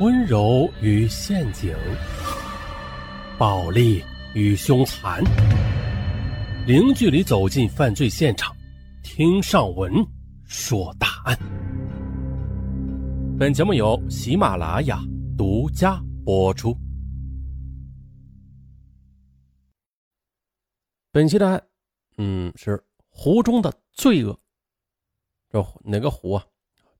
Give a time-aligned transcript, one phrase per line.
[0.00, 1.76] 温柔与陷阱，
[3.38, 4.02] 暴力
[4.34, 5.22] 与凶残，
[6.66, 8.56] 零距离走进犯罪现场，
[9.02, 9.92] 听上文
[10.46, 11.38] 说大案。
[13.38, 14.98] 本节目由喜马拉雅
[15.36, 16.74] 独家播出。
[21.12, 21.62] 本期的案，
[22.16, 24.34] 嗯，是湖中的罪恶。
[25.50, 26.46] 这哪个湖啊？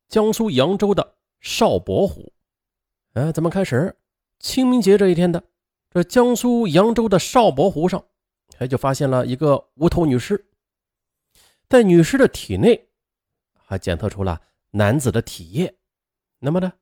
[0.07, 2.31] 江苏扬州的邵伯湖。
[3.15, 3.97] 哎，咱们开始？
[4.39, 5.43] 清明节这一天的，
[5.91, 8.05] 这江苏扬州的邵伯湖上，
[8.59, 10.47] 哎，就发现了一个无头女尸。
[11.69, 12.89] 在女尸的体内，
[13.53, 15.75] 还检测出了男子的体液。
[16.39, 16.73] 那么呢，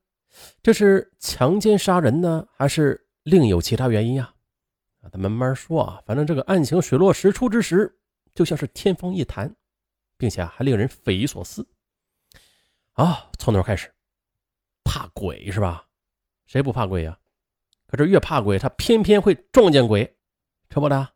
[0.61, 4.33] 这是强奸杀人呢，还是另有其他原因呀？
[5.01, 6.01] 啊，咱慢慢说啊。
[6.05, 7.99] 反正这个案情水落石出之时，
[8.33, 9.53] 就像是天方夜谭。
[10.19, 11.65] 并且还令人匪夷所思
[12.91, 13.31] 啊！
[13.39, 13.89] 从头开始，
[14.83, 15.87] 怕鬼是吧？
[16.49, 17.19] 谁不怕鬼呀？
[17.85, 20.17] 可是越怕鬼，他偏偏会撞见鬼，
[20.67, 21.09] 这不的，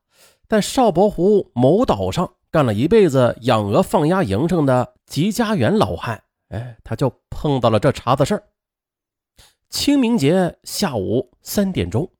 [0.48, 8.44] 在少博湖某岛上干了一辈子养鹅放鸭营生的吉家园老汉，哎，他就碰到了这茬子事儿。
[9.72, 12.14] 清明节下午三点钟，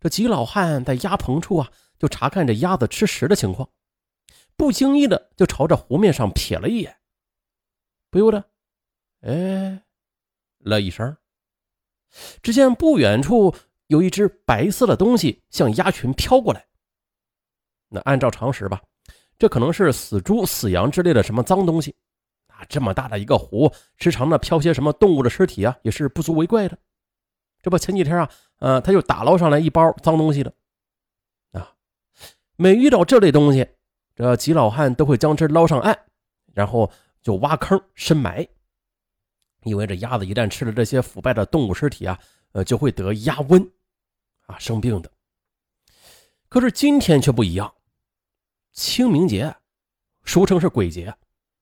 [0.00, 3.70] 这吉老汉在鸭棚处啊，就查看着鸭子吃食的情况。
[4.56, 6.96] 不经意的就朝着湖面上瞥了一眼，
[8.10, 8.44] 不由得，
[9.20, 9.84] 哎，
[10.58, 11.16] 了一声。
[12.42, 13.54] 只见不远处
[13.86, 16.66] 有一只白色的东西向鸭群飘过来。
[17.88, 18.80] 那按照常识吧，
[19.38, 21.94] 这可能是死猪、死羊之类的什么脏东西
[22.46, 22.64] 啊。
[22.68, 26.78] 这么大的一个湖，时常的飘些什么动物的尸体啊，也是不足为怪的。
[27.62, 30.52] 这不前几天啊，呃，他就打捞上来一包脏东西的
[31.52, 31.74] 啊。
[32.56, 33.66] 每遇到这类东西，
[34.14, 35.98] 这吉老汉都会将之捞上岸，
[36.54, 36.90] 然后
[37.22, 38.46] 就挖坑深埋，
[39.64, 42.18] 因为这鸭子一旦吃了这些腐败的动物尸体啊，
[42.52, 43.68] 呃，就会得鸭瘟，
[44.46, 45.10] 啊，生病的。
[46.48, 47.72] 可是今天却不一样，
[48.72, 49.54] 清明节，
[50.24, 51.14] 俗称是鬼节，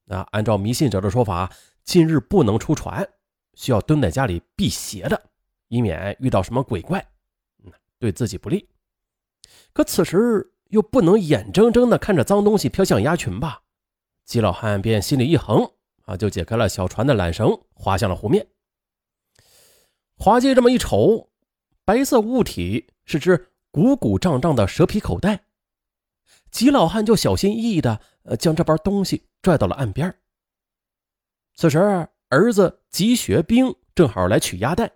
[0.08, 1.53] 啊，按照迷信者的说法，
[1.84, 3.08] 今日不能出船，
[3.54, 5.31] 需要蹲在家里辟邪的，
[5.69, 7.04] 以免遇到什么鬼怪，
[7.64, 8.69] 嗯，对自己不利。
[9.72, 10.53] 可此时。
[10.69, 13.62] 又不能眼睁睁地看着脏东西飘向鸭群吧？
[14.26, 15.72] 季老汉便心里一横
[16.08, 18.46] 啊，就解开了小船的缆绳，划向了湖面。
[20.16, 21.28] 滑稽这么一瞅，
[21.84, 25.44] 白色物体是只鼓鼓胀胀的蛇皮口袋。
[26.50, 30.19] 吉老汉就小心翼翼地呃将这包东西拽到了岸边。
[31.54, 31.78] 此时，
[32.30, 34.90] 儿子吉学兵正好来取鸭蛋，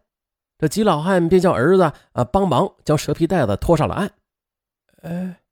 [0.56, 4.14] 这吉老汉便叫儿子啊帮忙将蛇皮袋子拖上了岸。
[5.02, 5.42] 哎。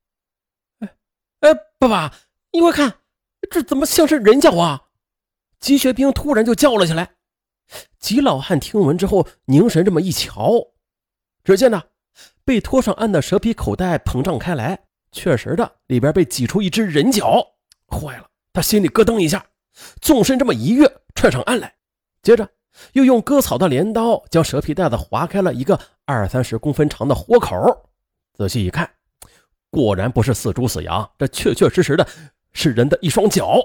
[1.41, 2.15] 哎，爸爸，
[2.51, 2.95] 你快看，
[3.51, 4.87] 这怎么像是人脚啊？
[5.61, 7.11] 吉学兵突然就叫了起来。
[7.99, 10.51] 吉老汉听闻之后，凝神这么一瞧，
[11.43, 11.81] 只见呢，
[12.43, 14.77] 被拖上岸的蛇皮口袋膨胀开来，
[15.11, 17.45] 确实的，里边被挤出一只人脚。
[17.87, 19.45] 坏了，他心里咯噔一下，
[20.01, 21.73] 纵身这么一跃，窜上岸来，
[22.23, 22.49] 接着
[22.93, 27.55] 又用割草的镰刀将蛇皮袋子划开了一个二三十公分长的豁口。
[28.33, 28.89] 仔细一看。
[29.69, 32.05] 果然不是死猪死羊，这确确实实的
[32.51, 33.57] 是人的一双脚，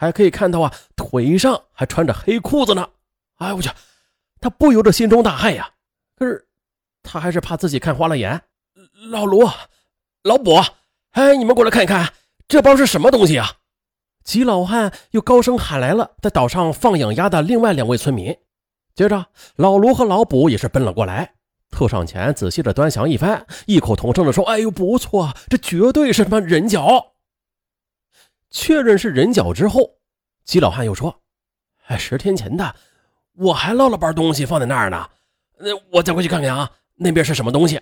[0.00, 2.88] 还可以看到啊，腿上还穿着黑裤子呢。
[3.36, 3.68] 哎我去，
[4.40, 5.72] 他不由得心中大骇呀。
[6.16, 6.48] 可是
[7.02, 8.40] 他还是怕自己看花了眼。
[9.10, 9.46] 老卢、
[10.22, 10.64] 老卜，
[11.10, 12.14] 哎，你们过来看一看，
[12.48, 13.58] 这包是什么东西啊？
[14.24, 18.34] 吉老汉又高声喊来了在岛上放养鸭的另外两位村民。
[18.94, 21.34] 接着，老卢和老卜也是奔了过来。
[21.76, 27.12] 凑上前，仔细的端详一番，异口同声的说：“哎呦，不错，这绝对是他妈人脚。”
[28.50, 29.98] 确认是人脚之后，
[30.44, 31.22] 吉老汉又说
[31.86, 32.74] ：“哎，十天前的，
[33.34, 35.08] 我还捞了包东西放在那儿呢。
[35.58, 37.80] 那我再回去看看啊，那边是什么东西？”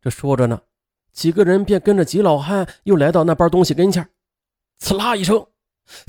[0.00, 0.60] 这说着呢，
[1.12, 4.08] 几个人便跟着吉老汉又来到那包东西跟前，
[4.78, 5.46] 刺啦一声，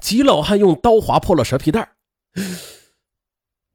[0.01, 1.91] 吉老汉用刀划破了蛇皮袋，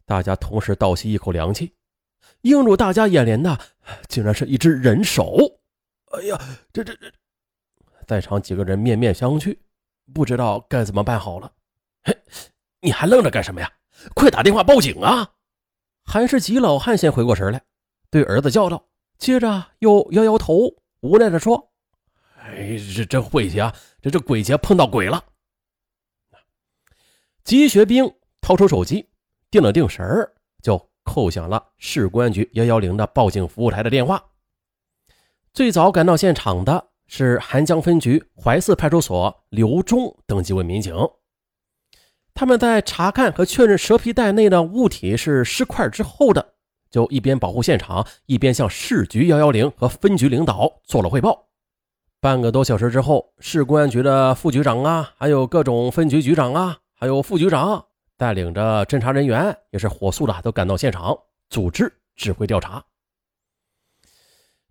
[0.07, 1.75] 大家同时倒吸一口凉气。
[2.43, 3.59] 映入大家眼帘的，
[4.09, 5.37] 竟然是一只人手！
[6.13, 6.41] 哎呀，
[6.73, 7.13] 这这这，
[8.07, 9.57] 在场几个人面面相觑，
[10.13, 11.53] 不知道该怎么办好了。
[12.03, 12.17] 嘿，
[12.81, 13.73] 你还愣着干什么呀？
[14.15, 15.31] 快打电话报警啊！
[16.05, 17.63] 还是吉老汉先回过神来，
[18.11, 18.87] 对儿子叫道，
[19.19, 21.73] 接着又摇摇头，无奈的说
[22.39, 23.75] ：“哎，这这晦气啊！
[24.01, 25.25] 这这鬼节碰到鬼了。”
[27.45, 29.09] 吉学兵掏出手机，
[29.51, 30.91] 定了定神儿，就。
[31.09, 34.21] 扣响了市公安局幺幺零的报警服务台的电话。
[35.53, 40.95] 最早赶到现场的是韩江分局怀寺派出所刘忠等几位民警。
[42.35, 46.55] 他们在查看和确认蛇皮袋内的物体是尸块之后的，
[46.91, 51.47] 就一边保护现场，一边向市局幺幺零和分局领导做了汇报。
[52.21, 57.87] 半个多小时之后，市公安局的副局长啊，还有各种分局局长啊，还有副局长
[58.17, 61.17] 带领着侦查人员，也是火速的都赶到现场，
[61.49, 62.85] 组织指挥调查。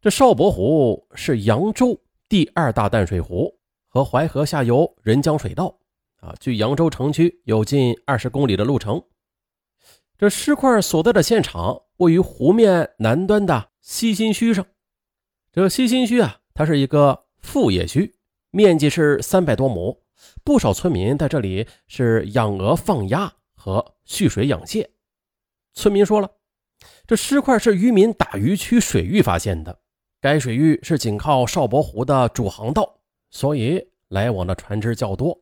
[0.01, 5.77] 这邵伯湖是扬州第二大淡水湖，和淮河下游人江水道
[6.17, 9.03] 啊，距扬州城区有近二十公里的路程。
[10.17, 14.65] 这尸块所在的现场位于湖面南端的西新墟上。
[15.51, 17.25] 这西新墟啊，它是一个。
[17.45, 18.15] 副业区
[18.49, 20.01] 面积是三百多亩，
[20.43, 24.89] 不少村民在这里是养鹅、放鸭和蓄水养蟹。
[25.71, 26.31] 村民说了，
[27.05, 29.79] 这尸块是渔民打鱼区水域发现的，
[30.25, 32.99] 该水域是紧靠邵伯湖的主航道，
[33.29, 35.39] 所以来往的船只较多。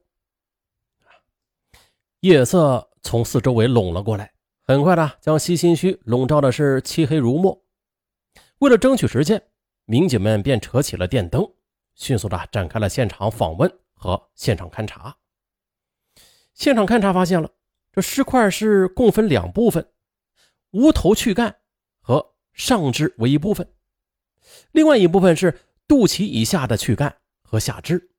[2.19, 4.33] 夜色从四周围拢了过来，
[4.65, 7.63] 很快的将西新区笼罩的是漆黑如墨。
[8.59, 9.41] 为了争取时间，
[9.85, 11.49] 民警们便扯起了电灯。
[11.95, 15.15] 迅速的展开了现场访问和现场勘查。
[16.53, 17.49] 现场勘查发现了，
[17.93, 19.87] 这尸块是共分两部分，
[20.71, 21.55] 无头躯干
[22.01, 23.65] 和上肢为一部分，
[24.73, 28.09] 另外一部分是肚脐以下的躯干和下肢。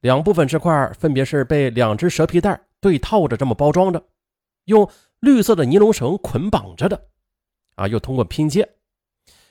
[0.00, 4.02] 两部分尸块分别是被两只蛇皮袋对套着这么包装着，
[4.64, 4.90] 用
[5.20, 7.08] 绿色的尼龙绳捆绑着的，
[7.74, 8.66] 啊，又通过拼接，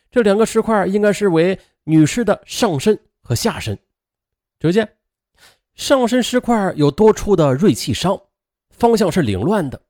[0.09, 3.00] 这两个尸块应该是为女尸的上身。
[3.27, 3.75] 和下身，
[4.59, 4.97] 只见
[5.73, 8.21] 上身尸块有多处的锐器伤，
[8.69, 9.81] 方向是凌乱的。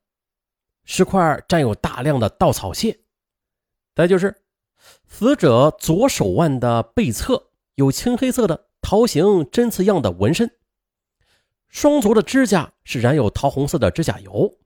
[0.86, 2.98] 尸块占有大量的稻草屑。
[3.94, 4.34] 再就是
[5.08, 10.50] 死者左手腕的背侧有青黑色的桃形针刺样的纹身，
[11.68, 14.58] 双足的指甲是染有桃红色的指甲油。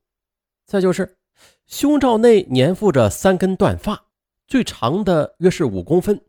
[0.66, 1.18] 再就是
[1.66, 4.06] 胸罩内粘附着三根断发，
[4.46, 6.20] 最长的约是五公分。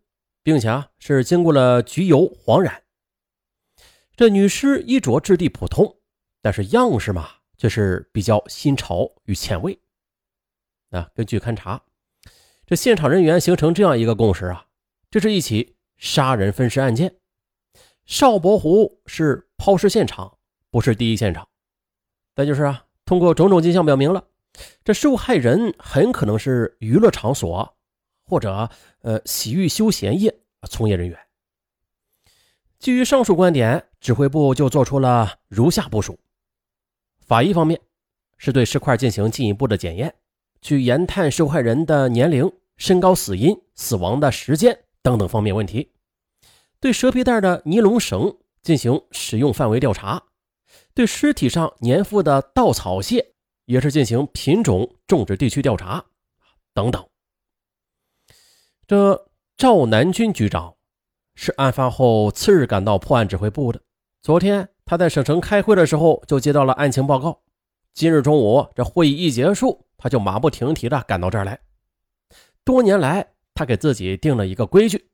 [0.43, 2.81] 并且啊，是经过了焗油黄染。
[4.15, 5.97] 这女尸衣着质地普通，
[6.41, 9.79] 但是样式嘛，却是比较新潮与前卫。
[10.89, 11.83] 啊，根据勘查，
[12.71, 14.65] 这现场人员形成这样一个共识啊，
[15.09, 17.17] 这是一起杀人分尸案件。
[18.05, 20.37] 邵伯湖是抛尸现场，
[20.69, 21.49] 不是第一现场。
[22.33, 24.25] 再就是啊，通过种种迹象表明了，
[24.85, 27.75] 这受害人很可能是娱乐场所。
[28.23, 28.69] 或者
[29.01, 30.33] 呃，洗浴休闲业
[30.69, 31.19] 从业人员。
[32.79, 36.17] 基于上述观点，指挥部就做出了如下部署：
[37.19, 37.81] 法医方面
[38.37, 40.15] 是对尸块进行进一步的检验，
[40.61, 42.49] 去研探受害人的年龄、
[42.81, 45.87] 身高、死因、死亡的时间等等方面问题；
[46.79, 50.17] 对蛇皮袋的尼龙绳进行使用范围调查；
[50.95, 53.33] 对尸体上粘附的稻草屑
[53.65, 56.03] 也是进行品种、种植地区调查
[56.73, 57.07] 等等。
[58.87, 60.73] 这赵南军局长
[61.35, 63.79] 是案发后次日赶到破案指挥部的。
[64.23, 67.43] 昨天他在省城开会的时候就接到了案情报告。
[67.93, 71.59] 今日中午这会议一结束，他就马不停蹄的赶到这儿来。
[72.63, 75.09] 多年来，他给自己定了一个规矩，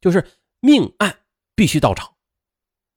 [0.00, 0.26] 就是
[0.60, 1.20] 命案
[1.54, 2.14] 必须到场，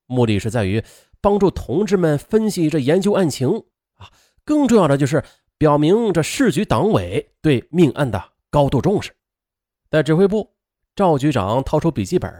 [0.06, 0.84] 目的是在于
[1.20, 3.64] 帮助同志们分析这研究案情
[3.94, 4.10] 啊。
[4.44, 5.24] 更重要的就是
[5.56, 9.10] 表明这市局党委对命案的高度重视。
[9.88, 10.54] 在指挥部，
[10.94, 12.30] 赵局长掏出笔记本，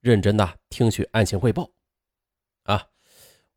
[0.00, 1.70] 认真的听取案情汇报。
[2.62, 2.86] 啊，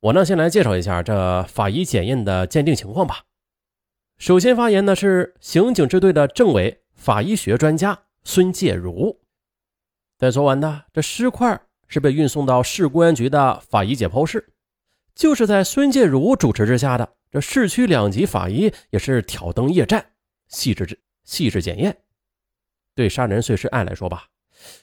[0.01, 3.23] 我呢先来介绍一下这法医检验的鉴定情况吧。
[4.17, 9.19] 首先发言的是刑警支队的政委法医学专家孙介如。
[10.17, 14.53] 在昨晚呢，这尸块是被运送到市公安局的法医解剖室，
[15.13, 20.13] 就是在孙介如主持之下的这市区两级法医也是挑灯夜战，
[20.47, 21.97] 细致细致检验。
[22.95, 24.27] 对杀人碎尸案来说吧，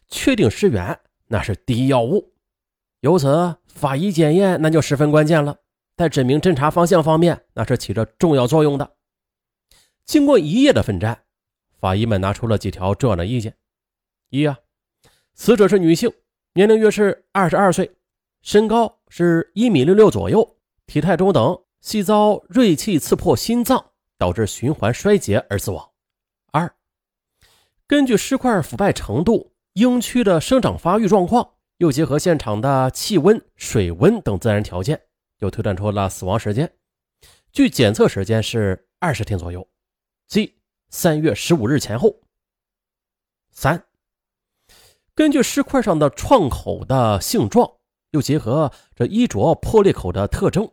[0.08, 0.98] 确定尸源
[1.28, 2.34] 那是第一要务，
[3.00, 5.56] 由此法医检验那就十分关键了，
[5.96, 8.96] 在指明侦查方向方面那是起着重要作用的。
[10.04, 11.22] 经过一夜的奋战，
[11.80, 13.56] 法医们拿出了几条重要的意见：
[14.28, 14.58] 一啊，
[15.34, 16.12] 死者是女性，
[16.52, 17.90] 年龄约是二十二岁，
[18.42, 25.90] 身高是一米六六左右，体态中等，系遭锐器刺破心脏，导致循环衰竭而死亡。
[26.52, 26.70] 二。
[27.86, 35.00] 根据尸块腐败程度、婴躯的生长发育状况，又结合现场的气温、水温等自然条件，
[35.38, 36.70] 又推断出了死亡时间。
[37.52, 39.66] 据检测时间是二十天左右，
[40.28, 40.59] 即
[40.90, 42.20] 三月十五日前后。
[43.50, 43.86] 三，
[45.14, 47.78] 根据尸块上的创口的性状，
[48.10, 50.70] 又结合这衣着破裂口的特征，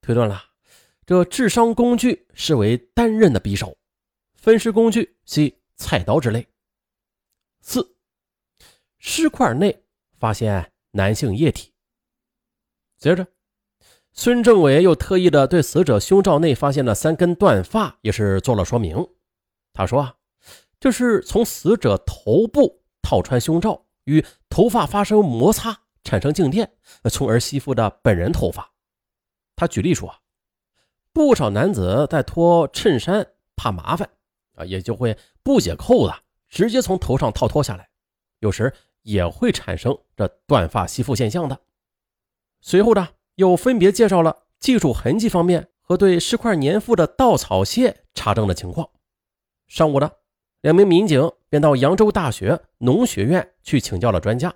[0.00, 0.42] 推断了
[1.04, 3.76] 这致伤工具是为单刃的匕首，
[4.34, 5.56] 分尸工具系。
[5.80, 6.44] 菜刀之类。
[7.60, 7.94] 四，
[8.98, 9.84] 尸块内
[10.18, 11.72] 发现男性液体。
[12.98, 13.24] 接着，
[14.12, 19.08] 孙政委又特意的对死者胸罩内发现的三根断发也是做了说明。
[19.78, 20.12] 他说啊，
[20.80, 26.72] 这是从死者头部套穿胸罩，与头发发生摩擦，产生静电，
[27.08, 28.72] 从而吸附的本人头发。
[29.54, 30.12] 他举例说，
[31.12, 34.10] 不少男子在脱衬衫怕麻烦
[34.56, 36.14] 啊，也就会不解扣子，
[36.48, 37.88] 直接从头上套脱下来，
[38.40, 41.56] 有时也会产生这断发吸附现象的。
[42.60, 48.90] 随后呢，又分别介绍了技术痕迹方面和对尸块粘附的稻草屑查证的情况。
[49.68, 50.10] 上午呢，
[50.62, 54.52] 两名民警便到扬州大学农学院去请教了专家。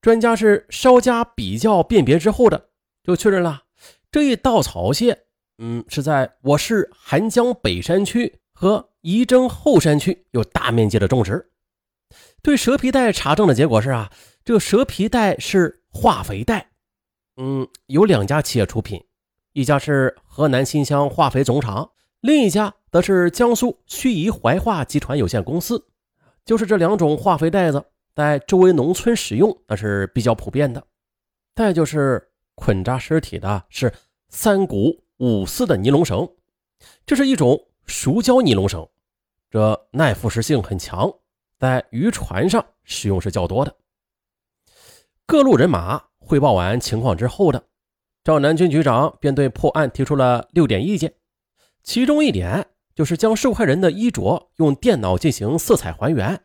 [0.00, 2.68] 专家是稍加比较辨别之后的，
[3.02, 3.64] 就确认了
[4.12, 5.24] 这一稻草屑，
[5.58, 11.50] 嗯，是在我市邗江北山区和仪征后山区有大面积的种植。
[12.42, 14.12] 对蛇皮袋查证的结果是啊，
[14.44, 16.70] 这个蛇皮袋是化肥袋。
[17.38, 19.02] 嗯，有两家企业出品，
[19.52, 21.90] 一家是河南新乡化肥总厂，
[22.26, 25.86] 另一家则是江苏盱眙怀化集团有限公司。
[26.44, 27.84] 就是这两种化肥袋子
[28.16, 30.84] 在周围农村使用，那是比较普遍的。
[31.54, 33.92] 再就是捆扎尸体的是
[34.28, 36.28] 三股五四的尼龙绳，
[37.06, 38.88] 这是一种熟胶尼龙绳，
[39.48, 41.08] 这耐腐蚀性很强，
[41.60, 43.76] 在渔船上使用是较多的。
[45.26, 46.02] 各路人马。
[46.18, 47.62] 汇报完情况之后的
[48.24, 51.14] 赵南军局长便对破案提出了六点意见，
[51.86, 52.66] 其中一点
[52.96, 56.38] 就是将受害人的衣着用电脑进行色彩还原，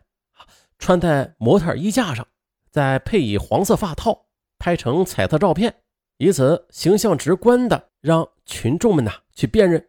[0.78, 2.26] 穿在模特衣架上，
[2.70, 4.28] 再配以黄色发套，
[4.60, 5.74] 拍成彩色照片，
[6.18, 9.84] 以此形象直观的让群众们呐去辨认。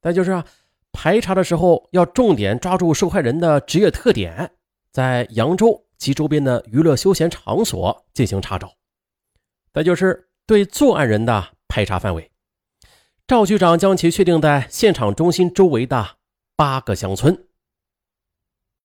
[0.00, 0.46] 再就是啊，
[0.92, 4.50] 排查的时候要重点抓住受害人的职业特点，
[4.90, 8.72] 在扬州及周边的娱乐休闲场所进行查找。
[9.74, 12.30] 再就是对作案人的排查范围，
[13.28, 16.10] 赵局长将其确定在现场中心周围的
[16.54, 17.45] 八个乡村。